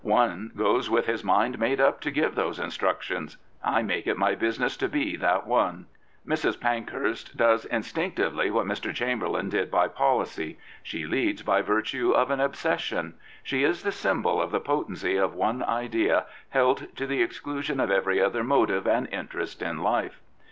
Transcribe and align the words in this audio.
One 0.03 0.51
goes 0.57 0.89
with 0.89 1.05
his 1.05 1.23
mind 1.23 1.59
made 1.59 1.79
up 1.79 2.01
to 2.01 2.09
give 2.09 2.33
those 2.33 2.57
instructions. 2.57 3.37
I 3.63 3.83
make 3.83 4.07
it 4.07 4.17
my 4.17 4.33
business 4.33 4.75
to 4.77 4.87
be 4.89 5.15
that 5.17 5.45
one." 5.45 5.85
Mrs. 6.27 6.59
Pankhurst 6.59 7.37
does 7.37 7.65
instinctively 7.65 8.49
what 8.49 8.65
Mr. 8.65 8.91
Chamberlain 8.95 9.49
did 9.49 9.69
by 9.69 9.87
policy. 9.87 10.57
She 10.81 11.05
leads 11.05 11.43
by 11.43 11.61
virtue 11.61 12.13
of 12.13 12.31
an 12.31 12.39
obsession. 12.39 13.13
She 13.43 13.63
is 13.63 13.83
the 13.83 13.91
S5unbol 13.91 14.41
of 14.43 14.49
the 14.49 14.59
potency 14.59 15.17
of 15.17 15.35
one 15.35 15.61
idea 15.61 16.25
held 16.49 16.87
to 16.95 17.05
the 17.05 17.21
exclusion 17.21 17.79
of 17.79 17.91
every 17.91 18.19
other 18.19 18.43
motive 18.43 18.87
and 18.87 19.07
interest 19.09 19.61
in 19.61 19.83
life. 19.83 20.19